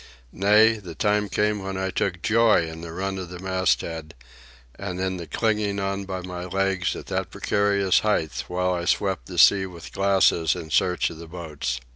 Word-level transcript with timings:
Nay, 0.33 0.77
the 0.77 0.95
time 0.95 1.29
came 1.29 1.63
when 1.63 1.77
I 1.77 1.91
took 1.91 2.23
joy 2.23 2.65
in 2.67 2.81
the 2.81 2.91
run 2.91 3.19
of 3.19 3.29
the 3.29 3.37
masthead 3.37 4.15
and 4.73 4.99
in 4.99 5.17
the 5.17 5.27
clinging 5.27 5.79
on 5.79 6.05
by 6.05 6.21
my 6.21 6.45
legs 6.45 6.95
at 6.95 7.05
that 7.05 7.29
precarious 7.29 7.99
height 7.99 8.45
while 8.47 8.73
I 8.73 8.85
swept 8.85 9.27
the 9.27 9.37
sea 9.37 9.67
with 9.67 9.91
glasses 9.93 10.55
in 10.55 10.71
search 10.71 11.11
of 11.11 11.19
the 11.19 11.27
boats. 11.27 11.79